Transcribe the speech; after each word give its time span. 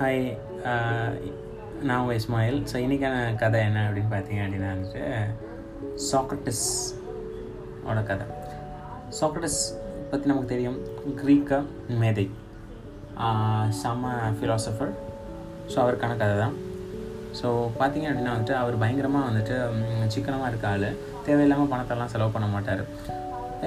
Hi 0.00 0.20
நான் 1.86 2.00
உங்கள் 2.00 2.18
Ismail 2.18 2.58
so 2.70 2.74
இன்றைக்கான 2.82 3.14
கதை 3.40 3.60
என்ன 3.68 3.80
அப்படின்னு 3.86 4.10
பார்த்தீங்க 4.12 4.42
அப்படின்னா 4.44 4.68
வந்துட்டு 4.72 5.02
சாக்ரட்டிஸ் 6.08 6.66
ஓட 7.88 7.96
கதை. 8.10 8.26
சாக்ரட்டிஸ் 9.18 9.58
பற்றி 10.10 10.30
நமக்கு 10.30 10.52
தெரியும். 10.52 10.78
க்ரீக்க 11.20 11.60
மேதை. 12.02 12.26
சம 13.80 14.12
ஃபிலாசபர் 14.36 14.92
ஸோ 15.72 15.76
அவருக்கான 15.84 16.18
கதை 16.22 16.36
தான். 16.44 16.56
ஸோ 17.40 17.50
பார்த்தீங்க 17.80 18.08
அப்படின்னா 18.10 18.34
வந்துட்டு 18.36 18.56
அவர் 18.62 18.82
பயங்கரமாக 18.84 19.28
வந்துட்டு 19.30 19.56
சிக்கனமாக 20.16 20.52
இருக்க 20.52 20.74
ஆள். 20.74 20.90
தேவையில்லாமல் 21.28 21.72
பணத்தெல்லாம் 21.74 22.14
செலவு 22.14 22.36
பண்ண 22.36 22.48
மாட்டார். 22.56 22.84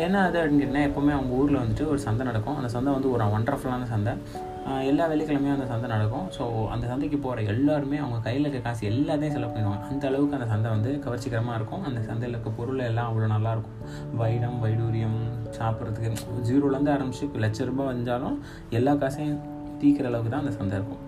என்ன 0.06 0.18
அது 0.26 0.38
அப்படின்னு 0.40 0.60
கேட்டிங்கன்னா 0.60 0.88
எப்போவுமே 0.88 1.14
அவங்க 1.16 1.32
ஊரில் 1.40 1.60
வந்துட்டு 1.62 1.86
ஒரு 1.92 2.00
சந்தை 2.06 2.24
நடக்கும். 2.28 2.58
அந்த 2.60 2.70
சந்தை 2.74 2.92
வந்து 2.96 3.10
ஒரு 3.16 3.24
ஒண்டர்ஃபுல்லான 3.38 3.88
சந்தை. 3.94 4.14
எல்லா 4.90 5.04
வெள்ளிக்கிழமையும் 5.12 5.56
அந்த 5.56 5.66
சந்தை 5.72 5.88
நடக்கும். 5.94 6.26
ஸோ 6.36 6.44
அந்த 6.74 6.86
சந்தைக்கு 6.92 7.18
போகிற 7.26 7.44
எல்லாருமே 7.54 7.98
அவங்க 8.04 8.18
கையில் 8.28 8.46
இருக்க 8.46 8.60
காசு 8.68 8.84
எல்லாத்தையும் 8.92 9.36
செலவு 9.36 9.50
பண்ணிடுவாங்க. 9.54 9.88
அந்த 9.92 10.04
அளவுக்கு 10.10 10.38
அந்த 10.38 10.48
சந்தை 10.54 10.70
வந்து 10.76 10.92
கவர்ச்சிகரமாக 11.06 11.58
இருக்கும். 11.60 11.84
அந்த 11.90 12.02
சந்தையில் 12.10 12.36
இருக்க 12.36 12.52
பொருள் 12.60 12.86
எல்லாம் 12.90 13.10
அவ்வளோ 13.12 13.30
நல்லாயிருக்கும் 13.34 13.80
வைடம் 14.22 14.58
வைடூரியம் 14.66 15.18
சாப்பிட்றதுக்கு 15.58 16.12
ஜீரோலேருந்து 16.50 16.94
ஆரம்பிச்சு 16.96 17.26
இப்போ 17.28 17.42
லட்ச 17.46 17.68
ரூபாய் 17.72 17.92
வந்தாலும் 17.94 18.38
எல்லா 18.80 18.94
காசையும் 19.04 19.42
தீக்கிற 19.82 20.08
அளவுக்கு 20.12 20.34
தான் 20.36 20.44
அந்த 20.46 20.56
சந்தை 20.60 20.78
இருக்கும். 20.80 21.02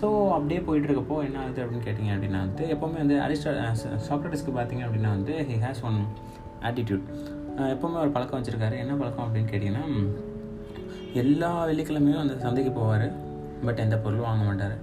ஸோ 0.00 0.06
அப்படியே 0.36 0.60
போயிட்டு 0.68 0.88
இருக்கப்போ 0.88 1.16
என்ன 1.28 1.40
ஆகுது 1.44 1.62
அப்படின்னு 1.64 1.86
கேட்டிங்க 1.88 2.12
அப்படின்னா 2.16 2.42
வந்து 2.46 2.66
எப்போவுமே 2.74 3.00
வந்து 3.04 3.18
அரிஸ்டா 3.26 3.52
சாக்ரட்டிஸ்க்கு 4.08 4.54
பார்த்தீங்க 4.58 4.84
அப்படின்னா 4.88 5.12
வந்து 5.16 5.34
ஹி 5.50 5.58
ஹேஸ் 5.66 5.82
ஒன் 5.90 5.98
ஆட்டிடியூட் 6.68 7.06
எப்போவுமே 7.74 7.98
ஒரு 8.04 8.10
பழக்கம் 8.16 8.38
வச்சுருக்காரு. 8.38 8.76
என்ன 8.82 8.94
பழக்கம் 9.00 9.24
அப்படின்னு 9.26 9.50
கேட்டிங்கன்னா 9.52 9.84
எல்லா 11.22 11.50
வெள்ளிக்கிழமையும் 11.68 12.22
அந்த 12.22 12.34
சந்தைக்கு 12.44 12.72
போவார் 12.80 13.06
பட் 13.66 13.82
எந்த 13.84 13.96
பொருளும் 14.04 14.28
வாங்க 14.28 14.44
மாட்டார். 14.48 14.74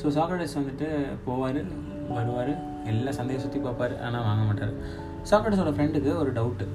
ஸோ 0.00 0.06
சாக்ரட்டிஸ் 0.16 0.56
வந்துட்டு 0.60 0.88
போவார் 1.26 1.60
வருவார் 2.16 2.52
எல்லா 2.92 3.10
சந்தையை 3.18 3.40
சுற்றி 3.44 3.58
பார்ப்பார் 3.66 3.94
ஆனால் 4.06 4.26
வாங்க 4.28 4.42
மாட்டார். 4.48 4.72
சாக்ரட்டிஸோட 5.30 5.72
ஃப்ரெண்டுக்கு 5.76 6.10
ஒரு 6.22 6.32
டவுட்டு 6.38 6.66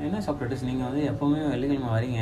என்ன 0.00 0.18
சாக்ரட்டிஸ் 0.18 0.64
நீங்கள் 0.64 0.86
வந்து 0.86 1.02
எப்போவுமே 1.10 1.48
வெள்ளிக்கிழமை 1.48 1.88
வரீங்க. 1.88 2.20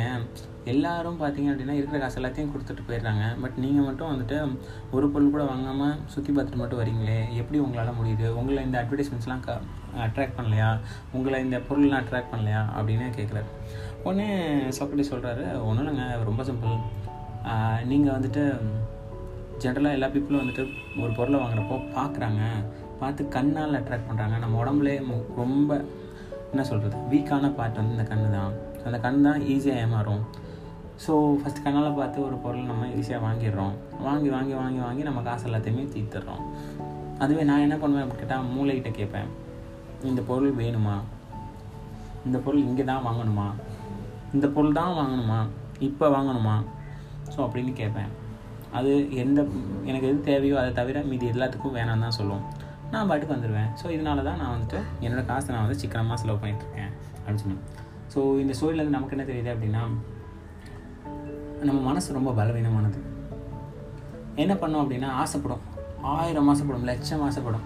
எல்லாரும் 0.65 1.19
பார்த்தீங்க 1.19 1.49
அப்படின்னா 1.49 1.71
இருக்கிற 1.71 1.97
காசு 1.99 2.21
எல்லாத்தையும் 2.21 2.49
கொடுத்துட்டு 2.49 2.83
போயிடுறாங்க. 2.87 3.41
பட் 3.41 3.55
நீங்கள் 3.55 3.83
மட்டும் 3.83 4.11
வந்துட்டு 4.11 4.57
ஒரு 4.91 5.09
பொருள் 5.09 5.29
கூட 5.29 5.43
வாங்காமல் 5.43 5.97
சுற்றி 6.05 6.33
பார்த்துட்டு 6.33 6.55
மட்டும் 6.55 6.79
வரீங்களே. 6.79 7.33
எப்படி 7.33 7.59
உங்களால் 7.59 7.93
முடியுது? 7.93 8.27
உங்களை 8.29 8.63
இந்த 8.63 8.85
அட்வர்டைஸ்மெண்ட்ஸ்லாம் 8.85 9.39
க 9.39 9.59
அட்ராக்ட் 10.05 10.33
பண்ணலையா? 10.37 10.79
உங்களை 11.11 11.43
இந்த 11.43 11.57
பொருள்லாம் 11.57 12.03
அட்ராக்ட் 12.03 12.33
பண்ணலையா? 12.33 12.65
அப்படின்னு 12.79 13.05
கேட்குறாரு 13.17 13.49
உடனே 14.03 14.29
சாக்ரட்டிஸ் 14.53 15.11
சொல்கிறாரு 15.11 15.63
ஒன்றும் 15.63 15.87
இல்லைங்க 15.87 16.23
ரொம்ப 16.23 16.43
சிம்பிள் 16.43 16.77
நீங்கள் 17.85 18.13
வந்துட்டு 18.13 18.43
ஜென்ரலாக 19.59 19.91
எல்லா 19.91 20.07
பீப்புளும் 20.07 20.41
வந்துட்டு 20.41 20.67
ஒரு 21.01 21.11
பொருளை 21.11 21.39
வாங்குறப்போ 21.39 21.77
பார்க்குறாங்க 21.95 22.41
பார்த்து 22.99 23.27
கண்ணால் 23.27 23.73
அட்ராக்ட் 23.73 24.07
பண்ணுறாங்க 24.11 24.39
நம்ம 24.39 24.63
உடம்புலே 24.63 25.03
மு- 25.03 25.25
ரொம்ப 25.35 25.85
என்ன 26.55 26.65
சொல்கிறது 26.71 26.97
வீக்கான 27.11 27.53
பார்ட் 27.59 27.79
வந்து 27.81 27.95
இந்த 27.97 28.07
கண் 28.09 28.25
தான் 28.37 28.53
அந்த 28.87 28.97
கண் 29.05 29.23
தான் 29.27 29.39
ஈஸியாக 29.53 29.83
ஏமாறும். 29.85 30.23
ஸோ 31.03 31.13
ஃபஸ்ட் 31.39 31.61
கண்ணால் 31.63 31.97
பார்த்து 31.97 32.17
ஒரு 32.25 32.35
பொருள் 32.43 32.69
நம்ம 32.69 32.85
ஈஸியாக 32.99 33.23
வாங்கிடுறோம். 33.25 33.73
வாங்கி 34.05 34.29
வாங்கி 34.33 34.53
வாங்கி 34.59 34.79
வாங்கி 34.85 35.03
நம்ம 35.07 35.21
காசு 35.25 35.45
எல்லாத்தையுமே 35.49 35.83
தீர்த்துடுறோம். 35.93 36.43
அதுவே 37.23 37.43
நான் 37.49 37.63
என்ன 37.65 37.75
பண்ணுவேன் 37.81 38.03
அப்படின்னு 38.03 38.23
கேட்டால் 38.23 38.47
மூளைகிட்ட 38.55 38.91
கேட்பேன். 38.99 39.29
இந்த 40.09 40.21
பொருள் 40.29 40.53
வேணுமா? 40.61 40.95
இந்த 42.27 42.37
பொருள் 42.45 42.65
இங்கே 42.69 42.85
தான் 42.91 43.05
வாங்கணுமா? 43.07 43.47
இந்த 44.35 44.47
பொருள் 44.55 44.77
தான் 44.79 44.95
வாங்கணுமா? 44.99 45.39
இப்போ 45.87 46.05
வாங்கணுமா? 46.17 46.55
ஸோ 47.33 47.39
அப்படின்னு 47.45 47.73
கேட்பேன். 47.81 48.11
அது 48.77 48.91
எந்த 49.23 49.39
எனக்கு 49.89 50.07
எது 50.11 50.17
தேவையோ 50.29 50.55
அதை 50.61 50.71
தவிர 50.79 51.03
மீதி 51.11 51.27
எல்லாத்துக்கும் 51.33 51.77
வேணாம் 51.79 52.05
தான் 52.05 52.17
சொல்லுவோம் 52.19 52.45
நான் 52.95 53.09
பாட்டுக்கு 53.09 53.35
வந்துடுவேன் 53.35 53.69
ஸோ 53.81 53.85
இதனால 53.95 54.23
தான் 54.27 54.39
நான் 54.41 54.53
வந்துட்டு 54.55 54.79
என்னோடய 55.05 55.25
காசை 55.31 55.49
நான் 55.55 55.65
வந்து 55.65 55.79
சிக்கனமாக 55.81 56.17
செலவு 56.21 56.39
பண்ணிகிட்ருக்கேன் 56.41 56.91
அப்படின்னு 57.17 57.43
சொன்னேன். 57.43 57.63
ஸோ 58.13 58.19
இந்த 58.41 58.53
ஸ்டோரியிலேருந்து 58.57 58.97
நமக்கு 58.97 59.15
என்ன 59.17 59.25
தெரியுது 59.31 59.51
அப்படின்னா 59.53 59.83
நம்ம 61.67 61.79
மனசு 61.89 62.17
ரொம்ப 62.17 62.31
பலவீனமானது. 62.39 62.99
என்ன 64.43 64.53
பண்ணோம் 64.61 64.83
அப்படின்னா 64.83 65.09
ஆசைப்படும். 65.23 65.63
ஆயிரம் 66.15 66.49
ஆசைப்படும் 66.51 66.87
லட்சம் 66.89 67.23
ஆசைப்படும். 67.27 67.65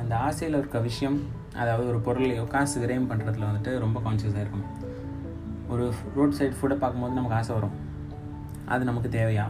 அந்த 0.00 0.12
ஆசையில் 0.26 0.58
இருக்க 0.60 0.78
விஷயம் 0.88 1.18
அதாவது 1.62 1.86
ஒரு 1.92 1.98
பொருளையோ 2.06 2.44
காசு 2.54 2.76
விரயம் 2.82 3.08
பண்ணுறதுல 3.10 3.48
வந்துட்டு 3.48 3.72
ரொம்ப 3.84 3.98
கான்சியஸாக 4.06 4.44
இருக்கும் 4.44 4.66
ஒரு 5.72 5.84
ரோட் 6.18 6.36
சைடு 6.38 6.56
ஃபுட்டை 6.58 6.76
பார்க்கும்போது 6.82 7.18
நமக்கு 7.18 7.38
ஆசை 7.40 7.52
வரும். 7.58 7.76
அது 8.74 8.82
நமக்கு 8.88 9.10
தேவையா? 9.18 9.46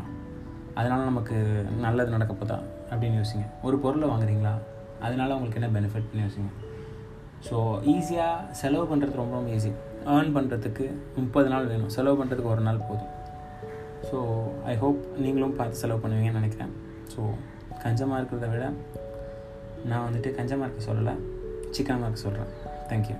அதனால் 0.80 1.08
நமக்கு 1.10 1.36
நல்லது 1.84 2.10
நடக்க 2.16 2.32
போதா 2.40 2.58
அப்படின்னு 2.90 3.18
யோசிங்க. 3.20 3.46
ஒரு 3.68 3.76
பொருளை 3.84 4.08
வாங்குறீங்களா? 4.10 4.54
அதனால 5.06 5.34
உங்களுக்கு 5.36 5.60
என்ன 5.60 5.70
பெனிஃபிட்னு 5.76 6.24
யோசிங்க. 6.26 6.50
ஸோ 7.46 7.56
ஈஸியாக 7.94 8.36
செலவு 8.60 8.86
பண்ணுறது 8.90 9.20
ரொம்ப 9.22 9.34
ரொம்ப 9.38 9.50
ஈஸி 9.58 9.70
ஏர்ன் 10.14 10.34
பண்ணுறதுக்கு 10.36 10.86
முப்பது 11.20 11.48
நாள் 11.52 11.70
வேணும். 11.70 11.90
செலவு 11.96 12.18
பண்ணுறதுக்கு 12.20 12.52
ஒரு 12.54 12.62
நாள் 12.68 12.84
போதும். 12.88 13.10
ஸோ 14.08 14.18
ஐ 14.72 14.74
ஹோப் 14.82 15.00
நீங்களும் 15.24 15.56
பார்த்து 15.60 15.82
செலவு 15.82 16.02
பண்ணுவீங்கன்னு 16.04 16.40
நினைக்கிறேன். 16.40 16.72
ஸோ 17.14 17.20
கஞ்சமாக 17.84 18.20
இருக்கிறத 18.20 18.48
விட 18.52 18.64
நான் 19.90 20.06
வந்துட்டு 20.06 20.30
கஞ்சமாக 20.38 20.66
இருக்க 20.66 20.82
சொல்லலை 20.88 21.14
சிக்கனமாக 21.76 22.06
இருக்க 22.08 22.20
சொல்கிறேன் 22.26 22.50
தேங்க்யூ 22.90 23.16